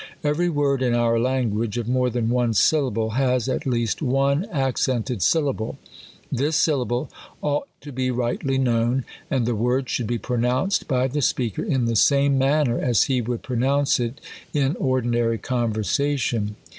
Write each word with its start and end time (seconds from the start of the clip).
Every 0.23 0.49
word 0.49 0.81
in 0.81 0.95
our 0.95 1.19
language, 1.19 1.77
of 1.77 1.87
more 1.87 2.09
than 2.09 2.31
one 2.31 2.55
syllable, 2.55 3.11
has, 3.11 3.47
at 3.47 3.67
least, 3.67 4.01
one 4.01 4.47
accented 4.51 5.21
syllable. 5.21 5.77
This 6.31 6.55
sylla 6.55 6.85
ble 6.85 7.11
ought 7.43 7.67
to 7.81 7.91
be 7.91 8.09
rightly 8.09 8.57
known, 8.57 9.05
and 9.29 9.45
the 9.45 9.53
word 9.53 9.89
should 9.89 10.07
be 10.07 10.17
pronounced 10.17 10.87
by 10.87 11.07
the 11.07 11.21
speaker 11.21 11.61
in 11.63 11.85
the 11.85 11.95
same 11.95 12.39
manner 12.39 12.79
as 12.79 13.03
he 13.03 13.21
would 13.21 13.43
pronounce 13.43 13.99
it 13.99 14.19
in 14.55 14.73
o^'dj^nary 14.73 15.39
conversation. 15.39 16.55